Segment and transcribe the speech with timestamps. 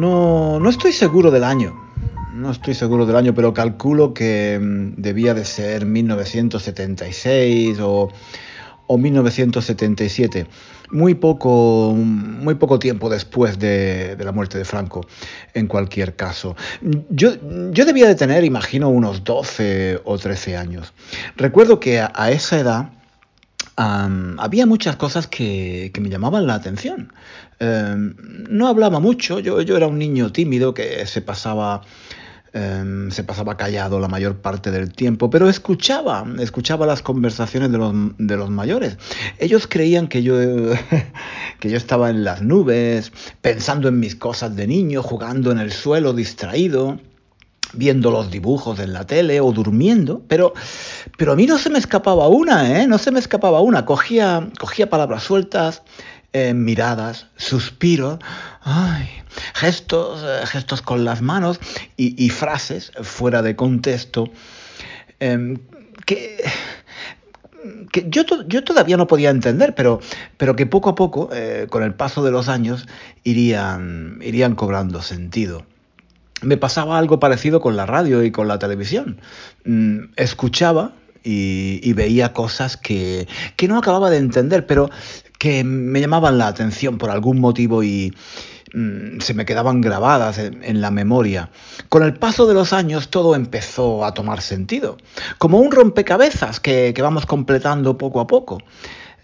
[0.00, 1.88] No estoy seguro del año,
[2.38, 8.10] no estoy seguro del año, pero calculo que mm, debía de ser 1976 o,
[8.90, 10.46] 1977,
[10.90, 15.06] muy poco, muy poco tiempo después de, la muerte de Franco,
[15.52, 16.56] en cualquier caso.
[17.10, 17.32] Yo,
[17.72, 20.94] yo debía de tener, imagino, unos 12 o 13 años.
[21.36, 22.92] Recuerdo que a, esa edad
[23.78, 27.12] había muchas cosas que, que, me llamaban la atención.
[27.60, 28.14] Em,
[28.50, 31.82] no hablaba mucho, yo, yo, era un niño tímido que se pasaba,
[32.52, 37.78] em, se pasaba callado la mayor parte del tiempo, pero escuchaba, escuchaba las conversaciones de
[37.78, 38.98] los, de los mayores.
[39.38, 40.34] Ellos creían que yo,
[41.60, 43.12] que yo estaba en las nubes,
[43.42, 46.98] pensando en mis cosas de niño, jugando en el suelo, distraído
[47.72, 50.54] viendo los dibujos en la tele o durmiendo, pero,
[51.16, 52.86] pero a mí no se me escapaba una, ¿eh?
[52.86, 53.84] No se me escapaba una.
[53.84, 55.82] Cogía, cogía palabras sueltas,
[56.32, 58.18] eh, miradas, suspiros,
[59.54, 61.58] gestos, eh, gestos con las manos
[61.96, 64.30] y, frases fuera de contexto
[65.20, 65.58] em,
[66.04, 66.44] que,
[67.92, 70.00] que yo, yo, todavía no podía entender, pero,
[70.36, 72.86] pero que poco a poco, eh, con el paso de los años,
[73.24, 75.64] irían, irían cobrando sentido
[76.42, 79.20] me pasaba algo parecido con la radio y con la televisión.
[79.64, 80.92] Mm, escuchaba
[81.24, 83.26] y, veía cosas que,
[83.56, 84.88] que, no acababa de entender, pero
[85.38, 88.14] que me llamaban la atención por algún motivo y
[88.74, 91.50] mm, se me quedaban grabadas en, la memoria.
[91.88, 94.98] Con el paso de los años todo empezó a tomar sentido,
[95.38, 98.58] como un rompecabezas que, vamos completando poco a poco.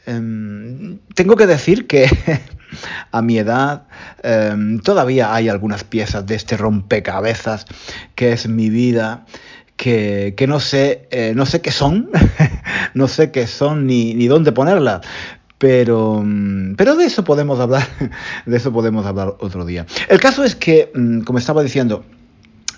[0.06, 2.06] Em, tengo que decir que
[3.10, 3.84] a mi edad
[4.22, 7.66] em, todavía hay algunas piezas de este rompecabezas
[8.14, 9.26] que es mi vida
[9.76, 12.10] que, no sé eh, no sé qué son
[12.94, 15.00] no sé qué son ni, ni dónde ponerlas
[15.58, 17.86] pero, mm, pero de eso podemos hablar,
[18.46, 19.86] de eso podemos hablar otro día.
[20.10, 22.04] El caso es que, mm, como estaba diciendo,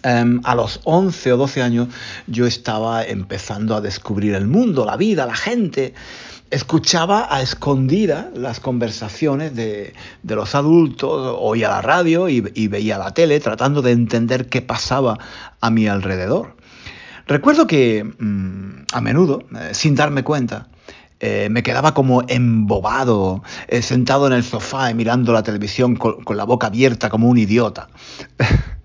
[0.05, 1.89] em, a los 11 o 12 años
[2.29, 5.95] yo estaba empezando a descubrir el mundo, la vida, la gente.
[6.51, 13.41] Escuchaba a escondida las conversaciones de, los adultos, oía la radio y, veía la tele
[13.41, 15.19] tratando de entender qué pasaba
[15.61, 16.57] a mi alrededor.
[17.27, 20.69] Recuerdo que mm, a menudo, eh, sin darme cuenta,
[21.19, 26.25] eh, me quedaba como embobado, eh, sentado en el sofá y mirando la televisión con,
[26.37, 27.89] la boca abierta como un idiota.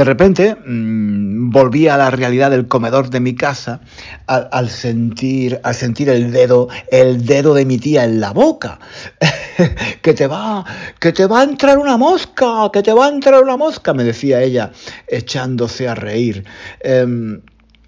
[0.00, 3.82] De repente mm, volví a la realidad del comedor de mi casa
[4.26, 8.78] al, sentir, al sentir el dedo, el dedo de mi tía en la boca.
[10.00, 10.64] que te va,
[10.98, 14.02] que te va a entrar una mosca, que te va a entrar una mosca, me
[14.02, 14.72] decía ella,
[15.06, 16.46] echándose a reír.
[16.80, 17.42] Em,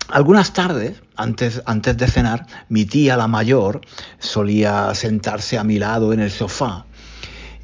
[0.09, 3.81] algunas tardes, antes, antes de cenar, mi tía, la mayor,
[4.19, 6.85] solía sentarse a mi lado en el sofá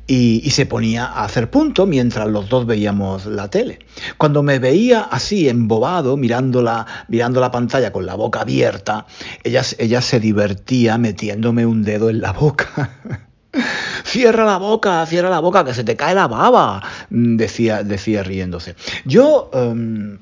[0.09, 3.79] y, se ponía a hacer punto mientras los dos veíamos la tele.
[4.17, 9.07] Cuando me veía así, embobado, mirando la, mirando la pantalla con la boca abierta,
[9.45, 12.91] ella, ella se divertía metiéndome un dedo en la boca.
[14.05, 18.75] Cierra la boca, cierra la boca, que se te cae la baba, decía, decía riéndose.
[19.05, 19.51] Yo...
[19.53, 20.19] Em,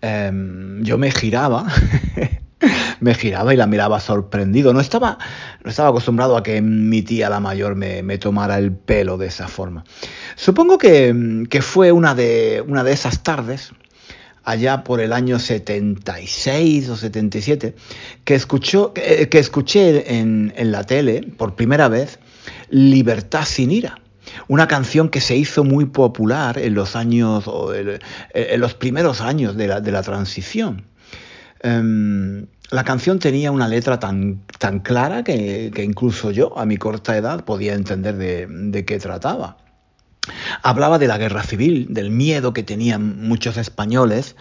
[0.00, 1.66] Em, yo me giraba,
[3.00, 4.72] me giraba y la miraba sorprendido.
[4.72, 5.18] No estaba,
[5.62, 9.48] no estaba acostumbrado a que mi tía la mayor me, tomara el pelo de esa
[9.48, 9.84] forma.
[10.36, 13.72] Supongo que, fue una de, una de esas tardes,
[14.44, 17.74] allá por el año 76 o 77,
[18.24, 22.18] que, escuchó, que, escuché en, en la tele por primera vez
[22.70, 24.02] Libertad sin ira
[24.48, 27.44] una canción que se hizo muy popular en los años,
[28.34, 30.84] en los primeros años de la, transición.
[31.62, 37.16] Em, la canción tenía una letra tan, tan clara que, incluso yo, a mi corta
[37.16, 39.58] edad, podía entender de, qué trataba.
[40.62, 44.36] Hablaba de la guerra civil, del miedo que tenían muchos españoles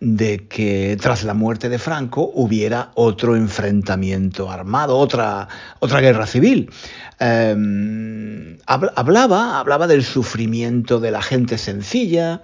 [0.00, 5.48] de que tras la muerte de Franco hubiera otro enfrentamiento armado, otra,
[5.80, 6.70] otra guerra civil.
[7.18, 12.42] Em, hablaba, hablaba del sufrimiento de la gente sencilla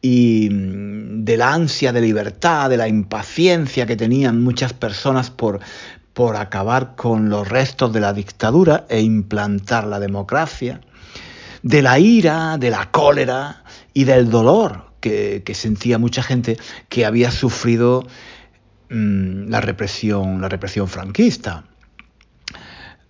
[0.00, 5.60] y mm, de la ansia de libertad, de la impaciencia que tenían muchas personas por,
[6.12, 10.80] por acabar con los restos de la dictadura e implantar la democracia,
[11.62, 16.58] de la ira, de la cólera y del dolor que, sentía mucha gente
[16.88, 18.06] que había sufrido
[18.90, 21.64] mm, la represión, la represión franquista.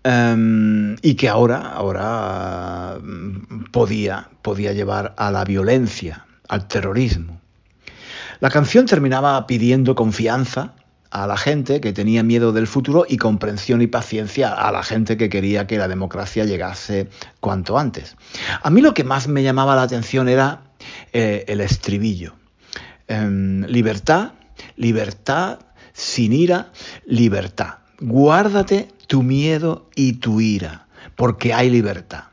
[0.04, 7.40] Em, y que ahora, ahora mm, podía, podía llevar a la violencia, al terrorismo.
[8.40, 10.74] La canción terminaba pidiendo confianza
[11.10, 15.16] a la gente que tenía miedo del futuro y comprensión y paciencia a la gente
[15.16, 17.08] que quería que la democracia llegase
[17.40, 18.16] cuanto antes.
[18.62, 20.62] A mí lo que más me llamaba la atención era
[21.12, 22.34] eh, el estribillo.
[23.06, 24.32] Em, libertad,
[24.76, 25.60] libertad,
[25.92, 26.72] sin ira,
[27.06, 27.78] libertad.
[28.00, 30.86] Guárdate tu miedo y tu ira,
[31.16, 32.24] porque hay libertad.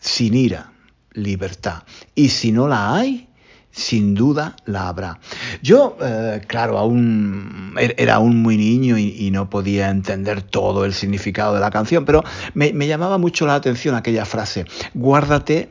[0.00, 0.72] Sin ira,
[1.12, 1.84] libertad.
[2.14, 3.29] Y si no la hay,
[3.72, 5.18] sin duda la habrá.
[5.62, 10.92] Yo, eh, claro, aún er, era aún muy niño y, no podía entender todo el
[10.92, 12.24] significado de la canción, pero
[12.54, 15.70] me, llamaba mucho la atención aquella frase, guárdate,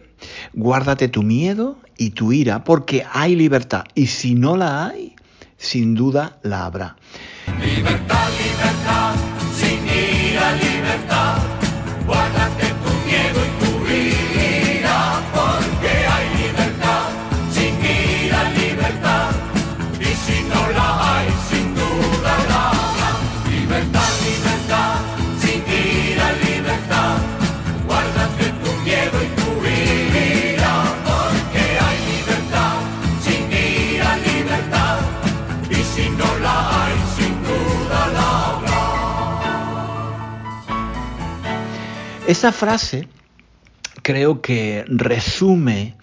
[0.54, 5.16] guárdate tu miedo y tu ira, porque hay libertad, y si no la hay,
[5.58, 6.96] sin duda la habrá.
[42.30, 43.08] Esa frase
[44.04, 45.98] creo que resume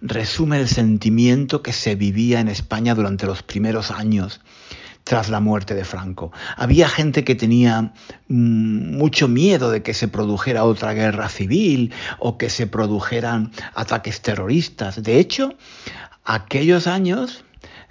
[0.00, 4.40] resume el sentimiento que se vivía en España durante los primeros años
[5.02, 6.30] tras la muerte de Franco.
[6.56, 7.92] Había gente que tenía
[8.28, 14.20] mm, mucho miedo de que se produjera otra guerra civil o que se produjeran ataques
[14.22, 15.02] terroristas.
[15.02, 15.54] De hecho,
[16.24, 17.44] aquellos años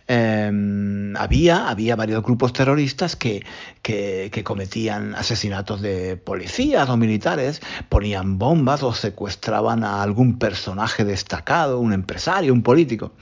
[0.07, 3.43] Em, había, había varios grupos terroristas que,
[3.81, 7.59] que, cometían asesinatos de policías o militares,
[7.89, 13.13] ponían bombas o secuestraban a algún personaje destacado, un empresario, un político.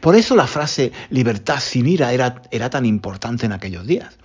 [0.00, 4.18] Por eso la frase libertad sin ira era, era tan importante en aquellos días.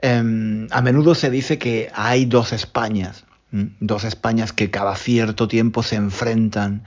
[0.00, 5.82] Em, a menudo se dice que hay dos Españas, dos Españas que cada cierto tiempo
[5.82, 6.84] se enfrentan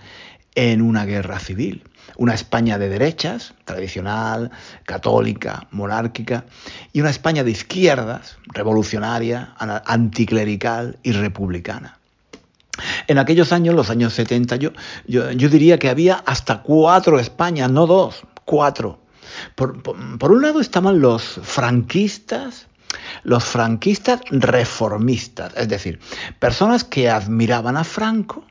[0.56, 1.83] en una guerra civil
[2.15, 4.51] una España de derechas, tradicional,
[4.86, 6.45] católica, monárquica,
[6.94, 12.00] y una España de izquierdas, revolucionaria, anticlerical y republicana.
[13.07, 14.71] En aquellos años, los años 70, yo,
[15.07, 19.00] yo, diría que había hasta cuatro Españas, no dos, cuatro.
[19.56, 22.68] Por, por un lado estaban los franquistas,
[23.24, 26.00] los franquistas reformistas, es decir,
[26.39, 28.45] personas que admiraban a Franco,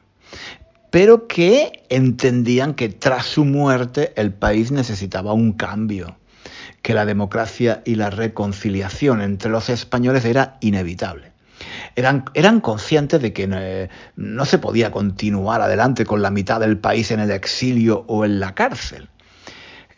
[0.96, 6.16] pero que entendían que tras su muerte el país necesitaba un cambio,
[6.80, 11.32] que la democracia y la reconciliación entre los españoles era inevitable.
[11.96, 16.78] Eran, eran conscientes de que eh, no se podía continuar adelante con la mitad del
[16.78, 19.10] país en el exilio o en la cárcel.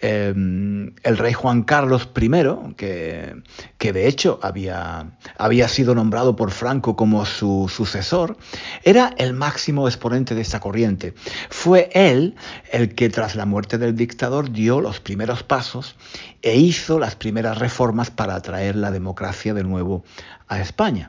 [0.00, 2.30] Em, el rey Juan Carlos I,
[2.76, 3.42] que,
[3.78, 8.36] que de hecho había, había, sido nombrado por Franco como su sucesor,
[8.84, 11.14] era el máximo exponente de esta corriente.
[11.50, 12.36] Fue él
[12.70, 15.96] el que tras la muerte del dictador dio los primeros pasos
[16.42, 20.04] e hizo las primeras reformas para traer la democracia de nuevo
[20.46, 21.08] a España.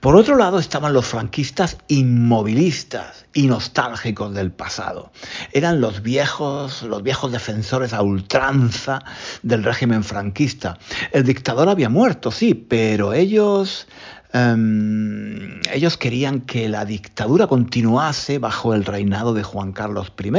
[0.00, 5.10] Por otro lado estaban los franquistas inmovilistas y nostálgicos del pasado.
[5.52, 9.00] Eran los viejos, los viejos defensores a ultranza
[9.42, 10.78] del régimen franquista.
[11.12, 13.86] El dictador había muerto, sí, pero ellos
[14.32, 20.30] em, ellos querían que la dictadura continuase bajo el reinado de Juan Carlos I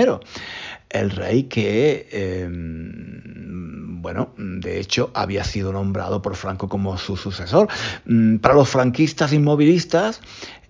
[0.96, 7.68] el rey que, em, bueno, de hecho había sido nombrado por Franco como su sucesor.
[8.06, 10.22] Mm, para los franquistas inmovilistas,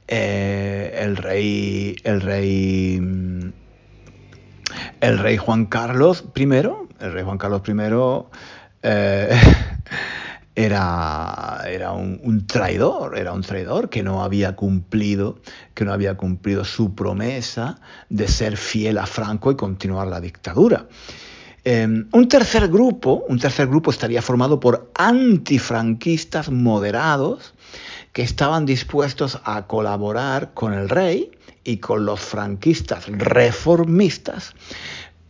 [0.07, 3.51] eh, el rey, el rey, mm,
[5.01, 7.73] el rey Juan Carlos I, el rey Juan Carlos I,
[10.55, 15.39] era, era un, traidor, era un traidor que no había cumplido,
[15.73, 20.87] que no había cumplido su promesa de ser fiel a Franco y continuar la dictadura.
[21.65, 27.53] Em, un tercer grupo, un tercer grupo estaría formado por antifranquistas moderados
[28.13, 31.31] que estaban dispuestos a colaborar con el rey
[31.65, 34.53] y con los franquistas reformistas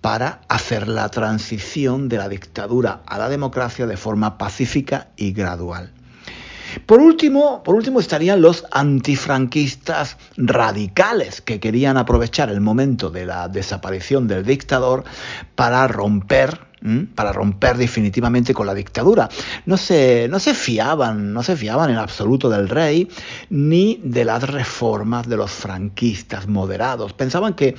[0.05, 5.91] para hacer la transición de la dictadura a la democracia de forma pacífica y gradual.
[6.85, 13.47] Por último, por último estarían los antifranquistas radicales que querían aprovechar el momento de la
[13.47, 15.05] desaparición del dictador
[15.55, 16.59] para romper
[17.15, 19.29] para romper definitivamente con la dictadura.
[19.65, 23.09] No se, no se fiaban, no se fiaban en absoluto del rey
[23.49, 27.13] ni de las reformas de los franquistas moderados.
[27.13, 27.75] Pensaban que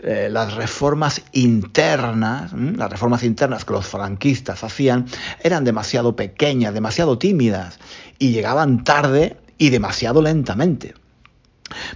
[0.00, 5.06] eh, las reformas internas, las reformas internas que los franquistas hacían
[5.42, 7.78] eran demasiado pequeñas, demasiado tímidas
[8.18, 10.94] y llegaban tarde y demasiado lentamente.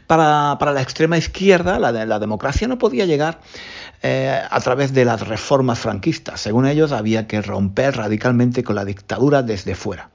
[0.08, 3.40] Para, la extrema izquierda, la democracia no podía llegar
[4.02, 6.40] eh, a través de las reformas franquistas.
[6.40, 10.10] Según ellos, había que romper radicalmente con la dictadura desde fuera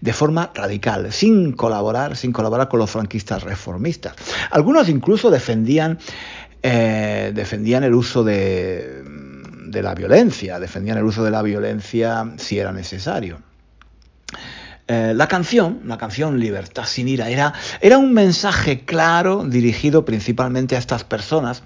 [0.00, 4.14] de forma radical, sin colaborar, sin colaborar con los franquistas reformistas.
[4.50, 5.98] Algunos incluso defendían,
[6.62, 9.02] eh, defendían el uso de,
[9.66, 13.38] de la violencia, defendían el uso de la violencia si era necesario.
[14.86, 20.76] Eh, la canción, la canción Libertad sin ira, era, era un mensaje claro dirigido principalmente
[20.76, 21.62] a estas personas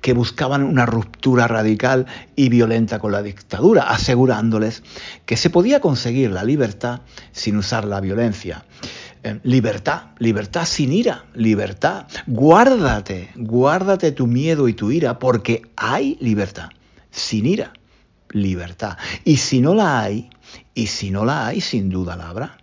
[0.00, 4.84] que buscaban una ruptura radical y violenta con la dictadura, asegurándoles
[5.26, 7.00] que se podía conseguir la libertad
[7.32, 8.64] sin usar la violencia.
[9.24, 12.06] Eh, libertad, libertad sin ira, libertad.
[12.28, 16.70] Guárdate, guárdate tu miedo y tu ira, porque hay libertad.
[17.10, 17.72] Sin ira,
[18.30, 18.96] libertad.
[19.24, 20.30] Y si no la hay,
[20.74, 22.58] y si no la hay, sin duda la habrá.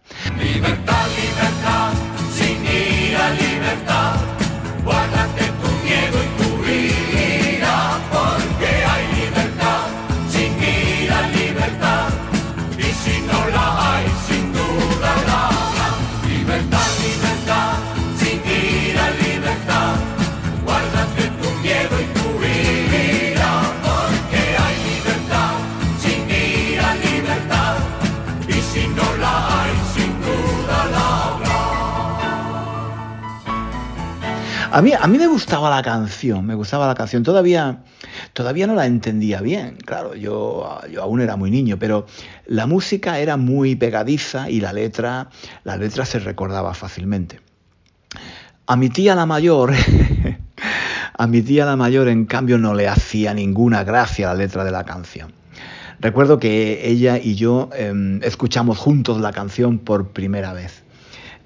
[34.77, 37.24] A mí, a mí me gustaba la canción, me gustaba la canción.
[37.24, 37.81] Todavía,
[38.34, 42.05] todavía no la entendía bien, claro, yo, yo aún era muy niño, pero
[42.46, 45.29] la música era muy pegadiza y la letra,
[45.63, 47.41] la letra se recordaba fácilmente.
[48.67, 49.74] A mi tía la mayor,
[51.17, 54.69] a mi tía la mayor, en cambio, no le hacía ninguna gracia la letra de
[54.69, 55.34] la canción.
[56.00, 60.84] Recuerdo que ella y yo em, escuchamos juntos la canción por primera vez.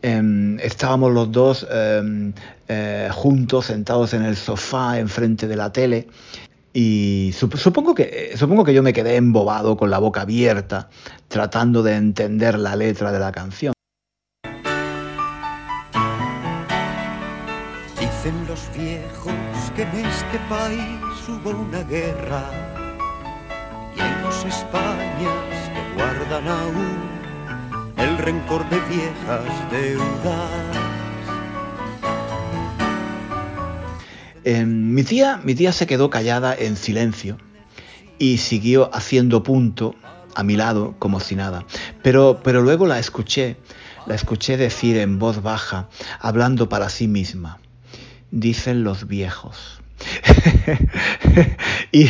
[0.04, 2.34] Em, estábamos los dos em,
[2.68, 6.08] eh, juntos, sentados en el sofá, enfrente de la tele,
[6.74, 10.90] y sup- supongo que, supongo que yo me quedé embobado con la boca abierta,
[11.28, 13.74] tratando de entender la letra de la canción.
[18.00, 19.34] Dicen los viejos
[19.76, 22.44] que en este país hubo una guerra
[23.96, 27.21] y hay dos Españas que guardan aún
[28.04, 30.50] el rencor de viejas deudas.
[34.44, 37.38] Eh, mi, tía, mi tía se quedó callada en silencio
[38.18, 39.96] y siguió haciendo punto
[40.34, 41.66] a mi lado como si nada.
[42.02, 43.58] Pero, pero luego la escuché,
[44.08, 45.90] la escuché decir en voz baja,
[46.20, 47.60] hablando para sí misma.
[48.32, 49.81] Dicen los viejos.
[51.92, 52.08] y,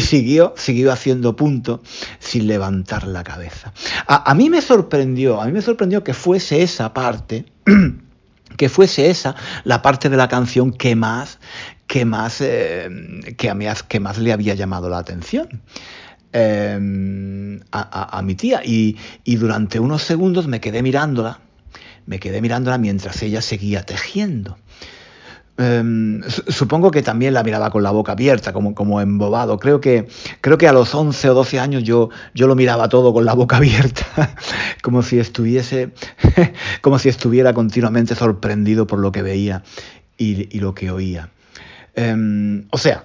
[0.00, 1.82] siguió, siguió haciendo punto
[2.18, 3.72] sin levantar la cabeza.
[4.06, 7.46] A, mí me sorprendió, a mí me sorprendió que fuese esa parte
[8.56, 11.40] que fuese esa la parte de la canción que más
[11.88, 12.88] que más eh,
[13.36, 15.62] que, que más le había llamado la atención
[16.32, 16.78] a,
[17.72, 21.40] a, a, mi tía y, y, durante unos segundos me quedé mirándola
[22.06, 24.58] me quedé mirándola mientras ella seguía tejiendo
[25.56, 29.58] eh, supongo que también la miraba con la boca abierta, como, como embobado.
[29.58, 30.08] Creo que,
[30.40, 33.34] creo que a los 11 o 12 años yo, yo lo miraba todo con la
[33.34, 34.34] boca abierta,
[34.82, 35.92] como si estuviese,
[36.80, 39.62] como si estuviera continuamente sorprendido por lo que veía
[40.16, 41.30] y, lo que oía.
[41.94, 43.04] Eh, o sea,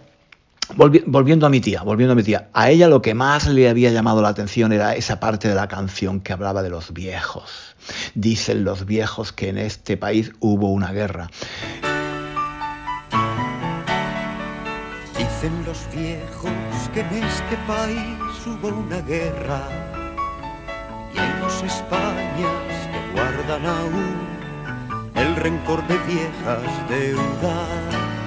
[0.75, 3.69] volvi volviendo a mi tía, volviendo a mi tía, a ella lo que más le
[3.69, 7.75] había llamado la atención era esa parte de la canción que hablaba de los viejos.
[8.15, 11.29] Dicen los viejos que en este país hubo una guerra.
[15.41, 16.51] Dicen los viejos
[16.93, 19.61] que en este país hubo una guerra
[21.15, 24.17] y hay dos Españas que guardan aún
[25.15, 28.18] el rencor de viejas deudas.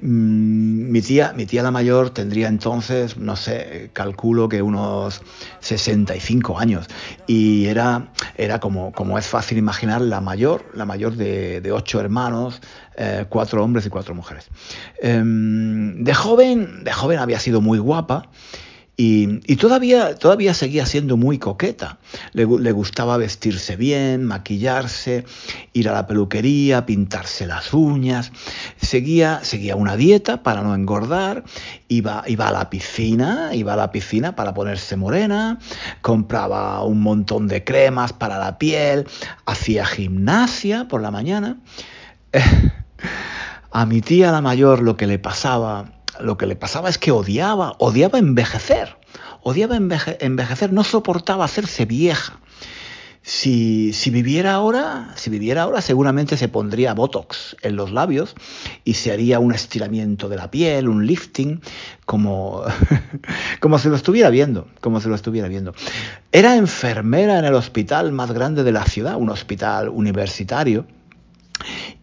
[0.00, 5.22] Mi tía, mi tía la mayor tendría entonces, no sé, calculo que unos
[5.60, 6.86] 65 años.
[7.26, 12.00] Y era, era como, como es fácil imaginar, la mayor, la mayor de, de ocho
[12.00, 12.60] hermanos,
[12.96, 14.48] eh, cuatro hombres y cuatro mujeres.
[15.00, 18.28] Em, de joven, de joven había sido muy guapa.
[19.00, 21.98] Y, todavía, todavía seguía siendo muy coqueta.
[22.32, 25.24] Le, le, gustaba vestirse bien, maquillarse,
[25.72, 28.32] ir a la peluquería, pintarse las uñas.
[28.76, 31.44] Seguía, seguía una dieta para no engordar.
[31.86, 35.60] Iba, iba a la piscina, iba a la piscina para ponerse morena.
[36.00, 39.06] Compraba un montón de cremas para la piel.
[39.46, 41.60] Hacía gimnasia por la mañana.
[43.70, 47.10] a mi tía la mayor lo que le pasaba lo que le pasaba es que
[47.10, 48.96] odiaba, odiaba envejecer,
[49.42, 52.40] odiaba enveje, envejecer, no soportaba hacerse vieja.
[53.20, 58.34] Si, si, viviera ahora, si viviera ahora, seguramente se pondría botox en los labios
[58.84, 61.60] y se haría un estiramiento de la piel, un lifting,
[62.06, 62.62] como,
[63.60, 65.74] como si lo estuviera viendo, como si lo estuviera viendo.
[66.32, 70.86] Era enfermera en el hospital más grande de la ciudad, un hospital universitario,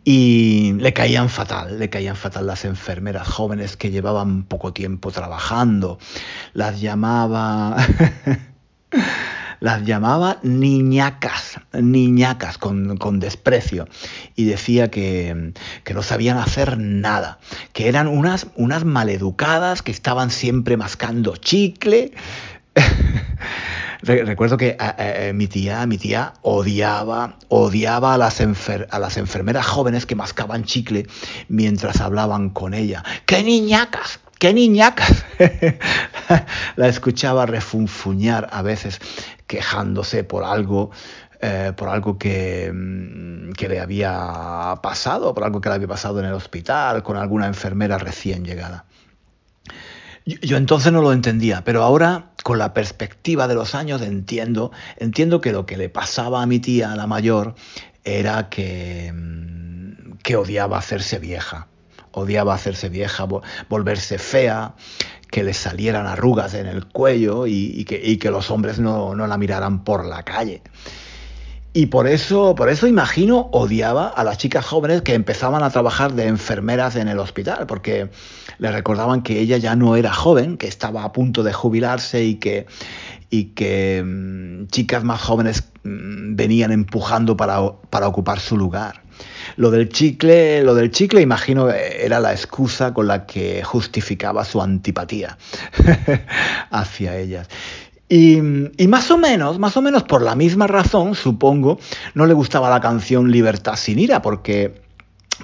[0.08, 5.98] y le caían fatal, le caían fatal las enfermeras jóvenes que llevaban poco tiempo trabajando.
[6.54, 7.76] Las llamaba...
[9.60, 13.88] las llamaba niñacas, niñacas con, con desprecio.
[14.36, 17.40] Y decía que, que, no sabían hacer nada,
[17.74, 22.12] que eran unas, unas maleducadas que estaban siempre mascando chicle.
[24.06, 29.66] Recuerdo que eh, mi tía, mi tía odiaba, odiaba a las, enfer a las enfermeras
[29.66, 31.08] jóvenes que mascaban chicle
[31.48, 33.04] mientras hablaban con ella.
[33.26, 34.20] ¡Qué niñacas!
[34.38, 35.26] ¡Qué niñacas!
[36.76, 39.00] la escuchaba refunfuñar a veces
[39.48, 40.92] quejándose por algo
[41.42, 42.72] eh, por algo que,
[43.58, 47.48] que, le había pasado, por algo que le había pasado en el hospital, con alguna
[47.48, 48.86] enfermera recién llegada.
[50.26, 55.40] Yo, entonces no lo entendía, pero ahora con la perspectiva de los años entiendo, entiendo
[55.40, 57.54] que lo que le pasaba a mi tía, la mayor,
[58.04, 59.14] era que,
[60.24, 61.68] que odiaba hacerse vieja,
[62.12, 63.28] odiaba hacerse vieja,
[63.70, 64.74] volverse fea,
[65.30, 69.14] que le salieran arrugas en el cuello y, y, que, y que, los hombres no,
[69.14, 70.64] no la miraran por la calle.
[71.74, 76.14] Y por eso, por eso imagino, odiaba a las chicas jóvenes que empezaban a trabajar
[76.14, 78.10] de enfermeras en el hospital, porque
[78.58, 82.36] le recordaban que ella ya no era joven, que estaba a punto de jubilarse y
[82.36, 82.66] que,
[83.30, 89.02] y que mmm, chicas más jóvenes mmm, venían empujando para, para ocupar su lugar.
[89.56, 94.62] Lo del chicle, lo del chicle, imagino, era la excusa con la que justificaba su
[94.62, 95.38] antipatía
[96.72, 97.48] hacia ellas.
[98.08, 98.38] Y,
[98.78, 101.80] y, más o menos, más o menos por la misma razón, supongo,
[102.14, 104.85] no le gustaba la canción Libertad sin ira, porque,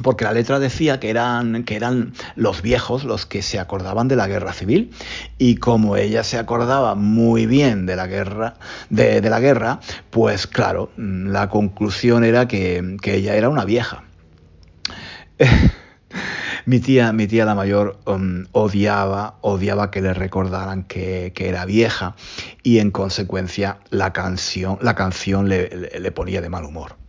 [0.04, 4.16] porque la letra decía que eran, que eran los viejos los que se acordaban de
[4.16, 4.92] la guerra civil.
[5.38, 8.56] Y como ella se acordaba muy bien de la guerra,
[8.90, 14.04] de, de la guerra pues claro, la conclusión era que, que ella era una vieja.
[16.66, 21.66] mi tía, mi tía la mayor um, odiaba, odiaba que le recordaran que, que, era
[21.66, 22.16] vieja
[22.64, 27.01] y en consecuencia la canción, la canción le, le ponía de mal humor.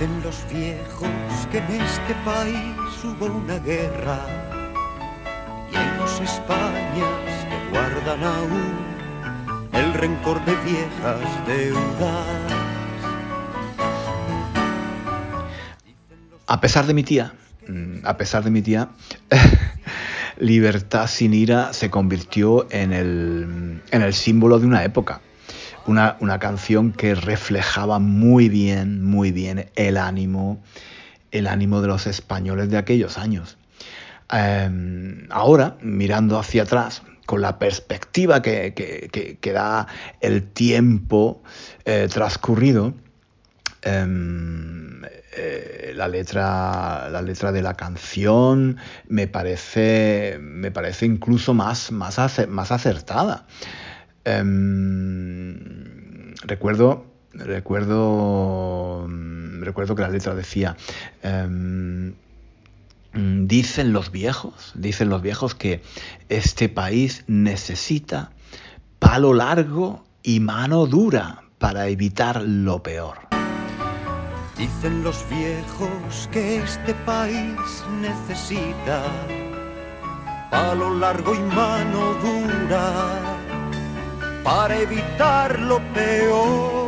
[0.00, 4.18] Dicen los viejos que en este país hubo una guerra
[5.70, 8.78] y hay dos Españas que guardan aún
[9.74, 12.26] el rencor de viejas deudas.
[16.46, 17.34] A pesar de mi tía,
[17.68, 18.88] mm, a pesar de mi tía,
[20.38, 25.20] Libertad sin ira se convirtió en el, en el símbolo de una época.
[25.86, 30.62] Una, una, canción que reflejaba muy bien, muy bien el ánimo,
[31.30, 33.56] el ánimo de los españoles de aquellos años.
[34.32, 39.86] Eh, ahora, mirando hacia atrás, con la perspectiva que, que, que, da
[40.20, 41.42] el tiempo
[41.84, 42.92] eh, transcurrido,
[43.82, 44.04] eh,
[45.36, 52.18] eh, la, letra, la letra de la canción me parece, me parece incluso más, más,
[52.48, 53.46] más acertada.
[54.24, 54.42] Eh,
[56.42, 59.08] recuerdo, recuerdo,
[59.60, 60.76] recuerdo que la letra decía,
[61.22, 62.12] eh,
[63.12, 65.82] dicen los viejos, dicen los viejos que
[66.28, 68.30] este país necesita
[68.98, 73.18] palo largo y mano dura para evitar lo peor.
[74.56, 77.56] Dicen los viejos que este país
[78.00, 79.02] necesita
[80.50, 83.29] palo largo y mano dura
[84.44, 86.80] para evitar lo peor.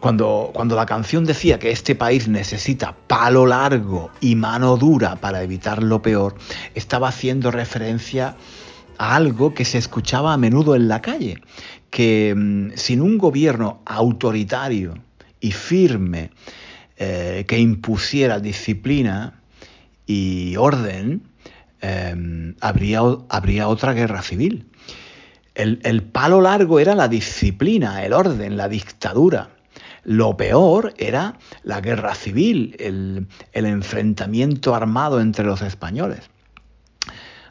[0.00, 5.42] Cuando, cuando la canción decía que este país necesita palo largo y mano dura para
[5.42, 6.36] evitar lo peor,
[6.74, 8.36] estaba haciendo referencia
[8.98, 11.42] a algo que se escuchaba a menudo en la calle,
[11.90, 14.94] que mm, sin un gobierno autoritario
[15.40, 16.30] y firme
[16.96, 19.40] eh, que impusiera disciplina
[20.06, 21.22] y orden,
[21.80, 24.67] eh, habría, habría otra guerra civil.
[25.58, 29.50] El, palo largo era la disciplina, el orden, la dictadura.
[30.04, 36.30] Lo peor era la guerra civil, el, enfrentamiento armado entre los españoles.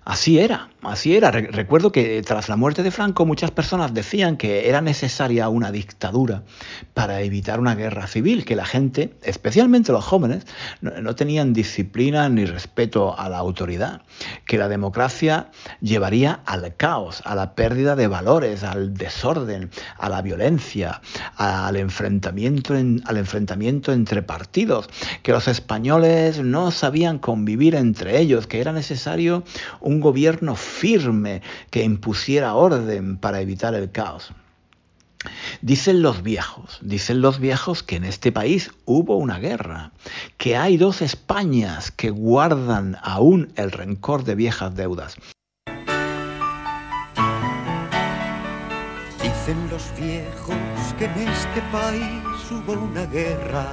[0.05, 1.31] Así era, así era.
[1.31, 6.43] Recuerdo que tras la muerte de Franco muchas personas decían que era necesaria una dictadura
[6.93, 10.45] para evitar una guerra civil, que la gente, especialmente los jóvenes,
[10.81, 14.01] no, tenían disciplina ni respeto a la autoridad,
[14.45, 15.49] que la democracia
[15.81, 21.01] llevaría al caos, a la pérdida de valores, al desorden, a la violencia,
[21.35, 24.89] al enfrentamiento, en, al enfrentamiento entre partidos,
[25.23, 29.43] que los españoles no sabían convivir entre ellos, que era necesario
[29.79, 34.33] un gobierno firme que impusiera orden para evitar el caos.
[35.61, 39.91] Dicen los viejos, dicen los viejos que en este país hubo una guerra,
[40.37, 45.15] que hay dos Españas que guardan aún el rencor de viejas deudas.
[49.21, 50.55] Dicen los viejos
[50.97, 53.65] que en este país hubo una guerra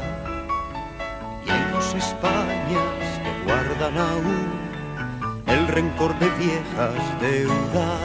[1.46, 4.63] y hay dos Españas que guardan aún
[5.46, 8.00] el rencor de viejas deudas.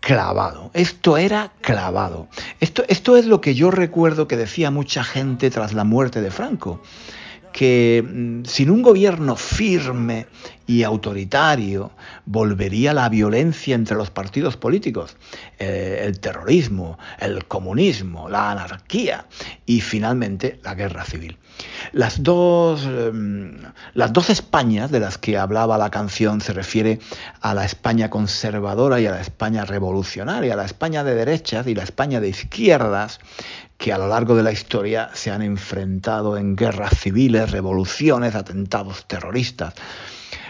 [0.00, 2.28] Clavado, esto era clavado.
[2.60, 6.30] Esto, esto es lo que yo recuerdo que decía mucha gente tras la muerte de
[6.30, 6.80] Franco
[7.56, 10.26] que mm, sin un gobierno firme
[10.66, 11.92] y autoritario
[12.24, 15.16] volvería la violencia entre los partidos políticos,
[15.58, 19.26] eh, el terrorismo, el comunismo, la anarquía
[19.64, 21.38] y finalmente la guerra civil.
[21.92, 23.12] Las dos, eh,
[23.94, 26.98] las dos Españas de las que hablaba la canción se refiere
[27.40, 31.74] a la España conservadora y a la España revolucionaria, a la España de derechas y
[31.74, 33.20] la España de izquierdas,
[33.78, 39.06] que a lo largo de la historia se han enfrentado en guerras civiles, revoluciones, atentados
[39.06, 39.74] terroristas.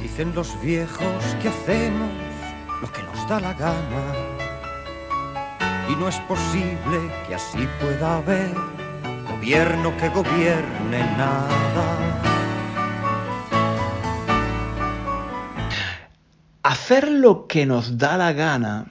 [0.00, 2.10] Dicen los viejos que hacemos
[2.80, 4.31] lo que nos da la gana
[5.88, 8.54] y no es posible que así pueda haber
[9.28, 12.22] gobierno que gobierne nada.
[16.62, 18.86] Hacer lo que nos da la gana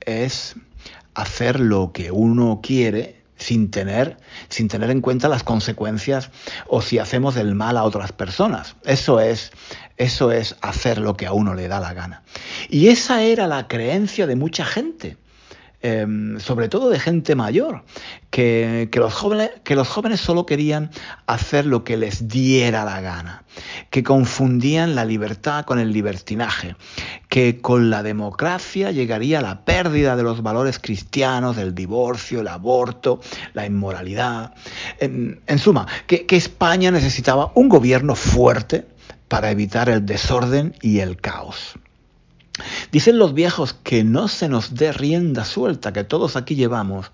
[0.00, 0.56] es
[1.14, 4.16] hacer lo que uno quiere sin tener,
[4.48, 6.30] sin tener en cuenta las consecuencias
[6.66, 8.74] o si hacemos el mal a otras personas.
[8.84, 9.52] Eso es,
[9.96, 12.22] eso es hacer lo que a uno le da la gana.
[12.68, 15.16] Y esa era la creencia de mucha gente.
[15.80, 17.84] Eh, sobre todo de gente mayor,
[18.30, 20.90] que, que, los jóvenes, que los jóvenes solo querían
[21.26, 23.44] hacer lo que les diera la gana,
[23.90, 26.74] que confundían la libertad con el libertinaje,
[27.28, 33.20] que con la democracia llegaría la pérdida de los valores cristianos, el divorcio, el aborto,
[33.54, 34.54] la inmoralidad.
[34.98, 38.84] En, en suma, que, que España necesitaba un gobierno fuerte
[39.28, 41.78] para evitar el desorden y el caos.
[42.92, 47.12] Dicen los viejos que no se nos dé rienda suelta, que todos aquí llevamos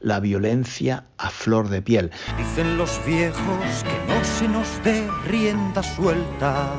[0.00, 2.10] la violencia a flor de piel.
[2.38, 6.72] Dicen los viejos que no se nos dé rienda suelta,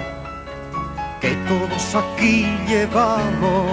[1.21, 3.71] que todos aquí llevamos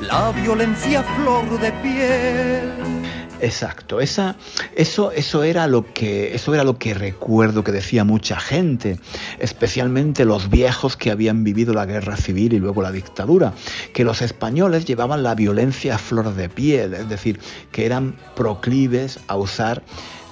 [0.00, 3.11] la violencia a flor de piel.
[3.42, 4.36] Exacto, esa,
[4.76, 9.00] eso, eso, era lo que, eso era lo que recuerdo que decía mucha gente,
[9.40, 13.52] especialmente los viejos que habían vivido la guerra civil y luego la dictadura,
[13.92, 17.40] que los españoles llevaban la violencia a flor de piel, es decir,
[17.72, 19.82] que eran proclives a usar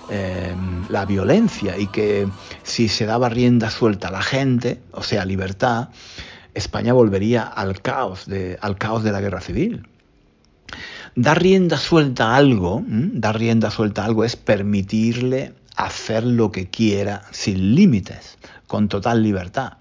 [0.09, 0.55] eh,
[0.89, 2.29] la violencia y que
[2.63, 5.89] si se daba rienda suelta a la gente, o sea, libertad,
[6.55, 9.90] España volvería al caos de, al caos de la guerra civil.
[11.23, 16.71] Dar rienda suelta a algo, dar rienda suelta a algo es permitirle hacer lo que
[16.71, 19.75] quiera sin límites, con total libertad.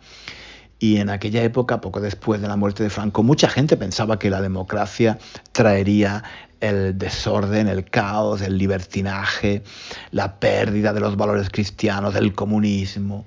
[0.80, 4.30] Y en aquella época, poco después de la muerte de Franco, mucha gente pensaba que
[4.30, 5.18] la democracia
[5.54, 6.26] traería
[6.60, 9.64] el desorden, el caos, el libertinaje,
[10.12, 13.26] la pérdida de los valores cristianos, del comunismo.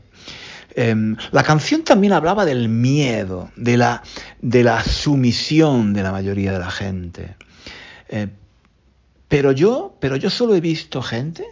[0.74, 6.70] Em, la canción también hablaba del miedo, de la sumisión de la mayoría de la
[6.70, 7.36] gente.
[8.12, 8.28] Eh,
[9.26, 11.46] pero yo, pero yo solo he visto gente,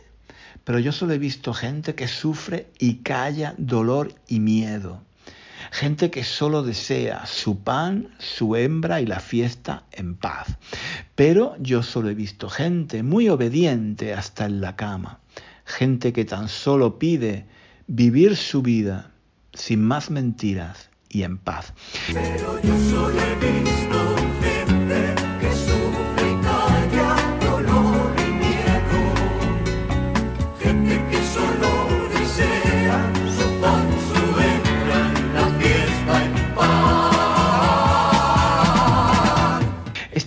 [0.62, 5.03] pero yo solo he visto gente que sufre y calla dolor y miedo.
[5.70, 10.59] Gente que solo desea su pan, su hembra y la fiesta en paz.
[11.14, 15.20] Pero yo solo he visto gente muy obediente hasta en la cama.
[15.64, 17.46] Gente que tan solo pide
[17.87, 19.12] vivir su vida
[19.55, 21.73] sin más mentiras y en paz.
[22.12, 24.30] Pero yo solo he visto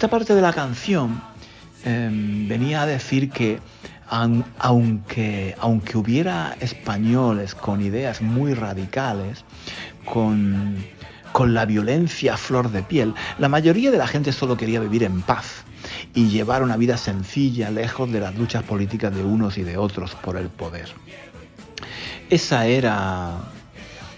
[0.03, 1.21] Esta parte de la canción
[1.85, 3.61] eh, venía a decir que
[4.09, 9.45] aun- aunque, aunque hubiera españoles con ideas muy radicales,
[10.03, 10.75] con,
[11.31, 15.03] con la violencia a flor de piel, la mayoría de la gente solo quería vivir
[15.03, 15.63] en paz
[16.13, 20.15] y llevar una vida sencilla, lejos de las luchas políticas de unos y de otros
[20.15, 20.89] por el poder.
[22.29, 23.37] Esa era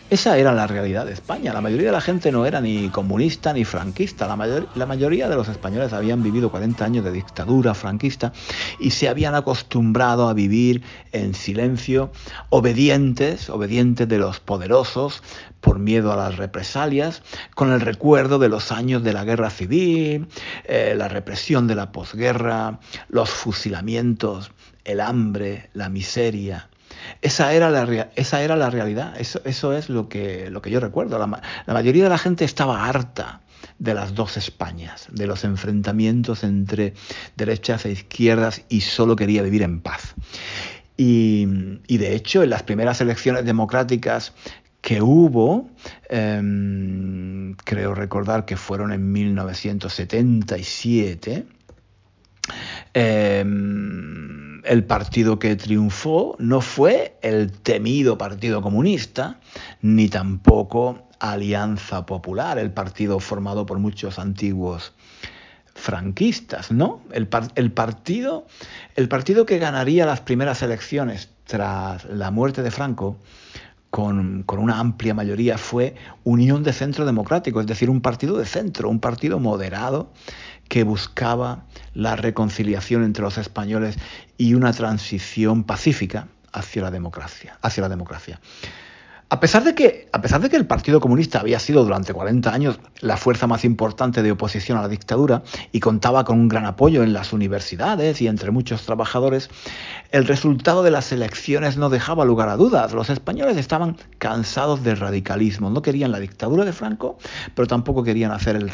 [0.09, 1.51] esa era la realidad de España.
[1.51, 4.27] La mayoría de la gente no era ni comunista ni franquista.
[4.27, 8.31] La, mayor- la mayoría de los españoles habían vivido 40 años de dictadura franquista
[8.79, 12.11] y se habían acostumbrado a vivir en silencio,
[12.49, 15.23] obedientes, obedientes de los poderosos,
[15.59, 17.23] por miedo a las represalias,
[17.55, 20.27] con el recuerdo de los años de la guerra civil,
[20.65, 24.51] eh, la represión de la posguerra, los fusilamientos,
[24.83, 26.69] el hambre, la miseria.
[27.21, 30.79] Esa era la, esa era la realidad, eso, eso es lo que, lo que yo
[30.79, 31.19] recuerdo.
[31.19, 33.41] La, ma- la mayoría de la gente estaba harta
[33.79, 36.93] de las dos Españas, de los enfrentamientos entre
[37.35, 40.13] derechas e izquierdas y solo quería vivir en paz.
[40.97, 41.47] Y,
[41.87, 44.33] y de hecho, en las primeras elecciones democráticas
[44.81, 45.69] que hubo,
[46.09, 51.45] em, creo recordar que fueron en 1977,
[52.93, 59.39] em, el partido que triunfó no fue el temido Partido Comunista,
[59.81, 64.93] ni tampoco Alianza Popular, el partido formado por muchos antiguos
[65.73, 67.01] franquistas, ¿no?
[67.11, 68.47] El, el partido,
[68.95, 73.17] el partido que ganaría las primeras elecciones tras la muerte de Franco
[73.89, 78.45] con, con una amplia mayoría fue Unión de Centro Democrático, es decir, un partido de
[78.45, 80.11] centro, un partido moderado
[80.67, 83.97] que buscaba la reconciliación entre los españoles
[84.37, 88.39] y una transición pacífica hacia la democracia, hacia la democracia.
[89.27, 90.07] A pesar, de que,
[90.55, 94.83] el Partido Comunista había sido durante 40 años la fuerza más importante de oposición a
[94.83, 99.49] la dictadura y contaba con un gran apoyo en las universidades y entre muchos trabajadores,
[100.11, 102.93] el resultado de las elecciones no dejaba lugar a dudas.
[102.93, 107.17] Los españoles estaban cansados de radicalismo, no querían la dictadura de Franco,
[107.55, 108.71] pero tampoco querían hacer, el-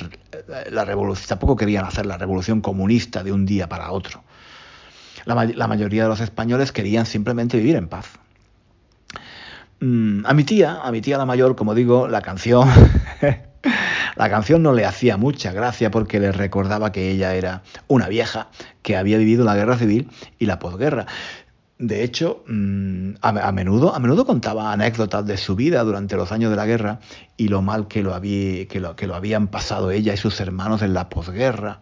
[0.70, 4.24] la, revolución, tampoco querían hacer la revolución comunista de un día para otro.
[5.26, 8.21] La mayoría de los españoles querían simplemente vivir en paz.
[9.82, 12.70] Mm, a mi tía, a mi tía la mayor, como digo, la canción,
[14.16, 18.50] la canción no le hacía mucha gracia porque le recordaba que ella era una vieja
[18.84, 21.08] que había vivido la guerra civil y la posguerra.
[21.80, 26.52] De hecho, mm, a, menudo, a menudo contaba anécdotas de su vida durante los años
[26.52, 27.00] de la guerra
[27.36, 31.82] y lo mal que lo, habían pasado ella y sus hermanos en la posguerra.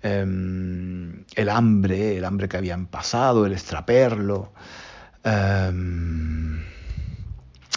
[0.00, 4.52] Em, el hambre, el hambre que habían pasado, el extraperlo.
[5.24, 6.62] Em,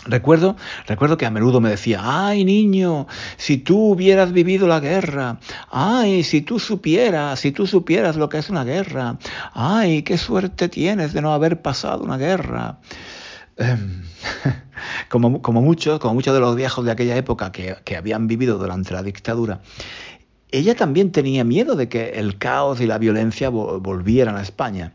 [0.08, 0.56] Recuerdo,
[0.88, 5.40] recuerdo que a menudo me decía, ay niño, si tú hubieras vivido la guerra,
[5.72, 9.18] ay, si tú supieras, si tú supieras lo que es una guerra,
[9.54, 12.80] ay, qué suerte tienes de no haber pasado una guerra.
[13.58, 14.04] Em,
[15.10, 18.58] como, como muchos, como muchos de los viejos de aquella época que, que habían vivido
[18.60, 19.62] durante la dictadura,
[20.52, 24.94] ella también tenía miedo de que el caos y la violencia vo- volvieran a España.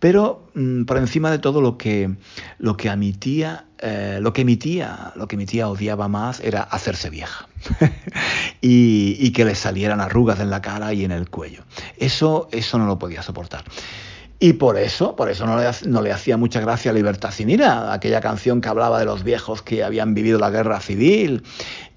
[0.00, 2.16] Pero mm, por encima de todo lo que,
[2.58, 6.08] lo que a mi tía, eh, lo que mi tía, lo que mi tía odiaba
[6.08, 7.48] más era hacerse vieja.
[8.60, 11.62] y, y que le salieran arrugas en la cara y en el cuello.
[11.98, 13.64] Eso, eso no lo podía soportar.
[14.40, 17.92] Y por eso, por eso no le, no le hacía mucha gracia Libertad sin ira,
[17.92, 21.42] aquella canción que hablaba de los viejos que habían vivido la guerra civil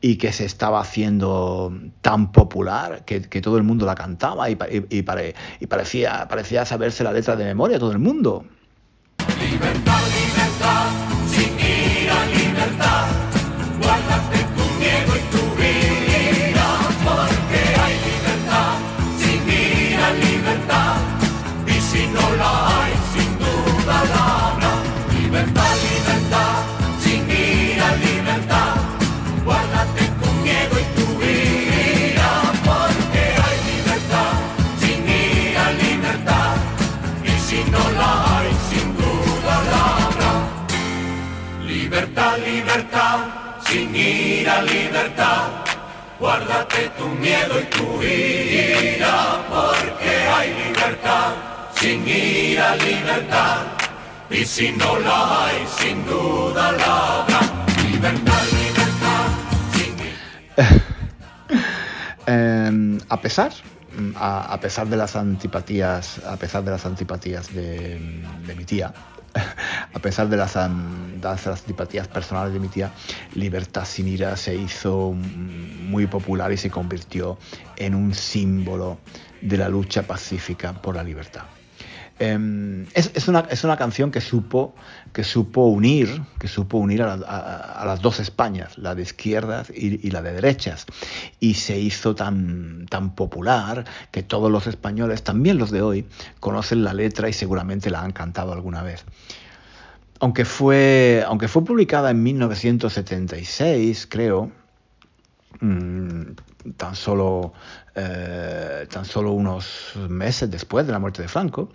[0.02, 4.58] y que se estaba haciendo tan popular que, que todo el mundo la cantaba y,
[4.72, 8.44] y- y pare- y parecía, parecía saberse la letra de memoria todo el mundo.
[9.39, 10.02] Libertad,
[44.41, 45.49] sin ira, libertad.
[46.19, 51.34] Guárdate tu miedo y tu ira, porque hay libertad,
[51.75, 53.58] sin ira, libertad.
[54.30, 57.39] Y si no la hay, sin duda la habrá.
[57.91, 59.27] Libertad, libertad,
[59.73, 60.67] sin ira.
[62.27, 63.51] Eh, a pesar,
[64.15, 67.99] a, a pesar de las antipatías, a pesar de las antipatías de,
[68.45, 68.93] de mi tía,
[69.93, 72.91] a pesar de las, antipatías personales de mi tía,
[73.36, 77.38] Libertad sin ira se hizo muy popular y se convirtió
[77.75, 78.99] en un símbolo
[79.41, 81.43] de la lucha pacífica por la libertad.
[82.19, 84.75] Em, es, una, es una canción que supo,
[85.12, 90.12] que supo unir, que supo unir a las dos Españas, la de izquierdas y, y
[90.12, 90.86] la de derechas.
[91.39, 96.06] Y se hizo tan, tan popular que todos los españoles, también los de hoy,
[96.39, 99.04] conocen la letra y seguramente la han cantado alguna vez.
[100.21, 104.51] Aunque fue, aunque fue publicada en 1976, creo,
[105.60, 106.21] mm,
[106.77, 107.53] tan solo
[107.95, 111.69] eh, tan solo unos meses después de la muerte de Franco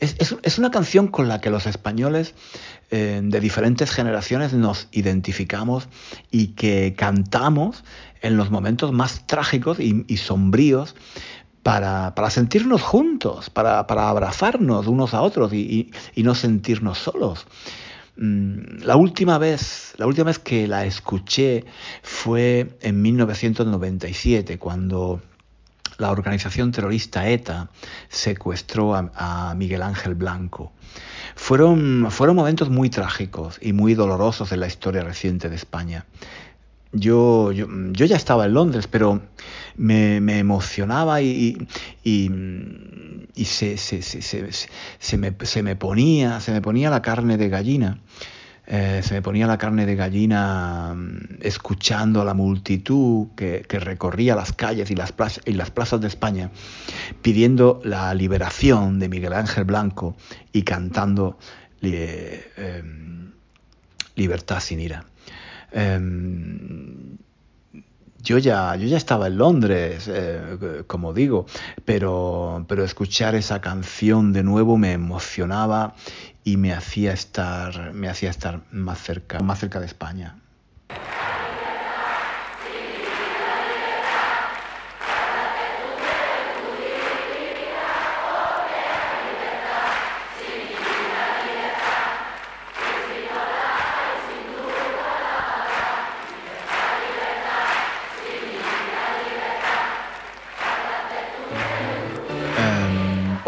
[0.00, 2.34] es, es- una canción con la que los españoles
[2.90, 5.88] eh, de diferentes generaciones nos identificamos
[6.30, 7.84] y que cantamos
[8.22, 10.94] en los momentos más trágicos y, sombríos
[11.62, 17.46] para, para sentirnos juntos, para, para abrazarnos unos a otros y- y no sentirnos solos.
[18.18, 21.64] Mm, La última vez, la última vez que la escuché
[22.02, 25.22] fue en 1997, cuando
[25.98, 27.70] la organización terrorista ETA
[28.08, 30.72] secuestró a, Miguel Ángel Blanco.
[31.36, 36.04] Fueron, momentos muy trágicos y muy dolorosos en la historia reciente de España.
[36.92, 39.22] Yo, yo ya estaba en Londres, pero
[39.78, 41.66] me, emocionaba y,
[42.04, 42.30] y,
[43.34, 47.98] y se, se, se, me, se me ponía, se me ponía la carne de gallina.
[48.70, 54.36] Eh, se me ponía la carne de gallina mm, escuchando a la multitud que, recorría
[54.36, 56.50] las calles y las, plazas, y las plazas de España
[57.22, 60.16] pidiendo la liberación de Miguel Ángel Blanco
[60.52, 61.38] y cantando
[61.80, 62.82] eh,
[64.16, 65.06] Libertad sin ira.
[65.70, 67.17] Em,
[68.22, 71.46] yo ya, yo ya estaba en Londres, eh, como digo,
[71.84, 75.94] pero, pero escuchar esa canción de nuevo me emocionaba
[76.44, 80.36] y me hacía estar, me hacía estar más cerca, más cerca de España.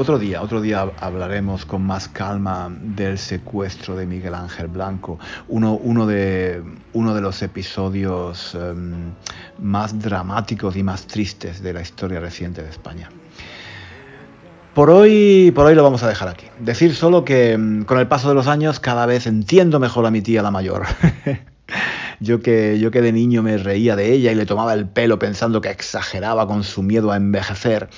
[0.00, 5.74] Otro día, otro día hablaremos con más calma del secuestro de Miguel Ángel Blanco, uno,
[5.74, 6.62] uno, de,
[6.94, 8.72] uno de los episodios eh,
[9.58, 13.10] más dramáticos y más tristes de la historia reciente de España.
[14.72, 16.46] Por hoy, por hoy lo vamos a dejar aquí.
[16.58, 20.10] Decir solo que mm, con el paso de los años cada vez entiendo mejor a
[20.10, 20.86] mi tía la mayor.
[22.22, 25.18] Yo que, yo que de niño me reía de ella y le tomaba el pelo
[25.18, 27.88] pensando que exageraba con su miedo a envejecer.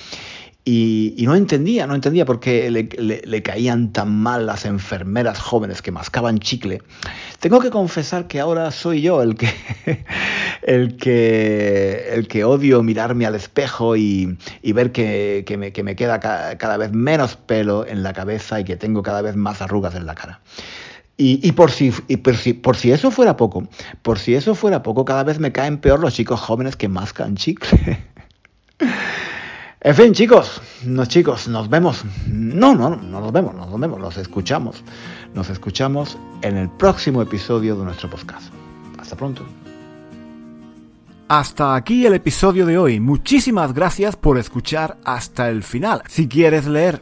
[0.65, 5.37] Y, no entendía, no entendía por qué le, le- le caían tan mal las enfermeras
[5.37, 6.81] jóvenes que mascaban chicle.
[7.41, 9.49] Tengo que confesar que ahora soy yo el que,
[10.63, 15.83] el que, el que odio mirarme al espejo y, y ver que, que me, que
[15.83, 19.35] me queda ca- cada vez menos pelo en la cabeza y que tengo cada vez
[19.35, 20.39] más arrugas en la cara.
[21.17, 23.67] Y, y por, si, y por, si, por si eso fuera poco,
[24.01, 27.35] por si eso fuera poco, cada vez me caen peor los chicos jóvenes que mascan
[27.35, 27.99] chicle.
[29.85, 32.05] En fin, chicos, no, chicos, nos vemos.
[32.27, 34.81] No, no, no nos vemos, no nos vemos, nos escuchamos.
[35.33, 38.53] Nos escuchamos en el próximo episodio de nuestro podcast.
[38.97, 39.45] Hasta pronto.
[41.27, 43.01] Hasta aquí el episodio de hoy.
[43.01, 46.01] Muchísimas gracias por escuchar hasta el final.
[46.07, 47.01] Si quieres leer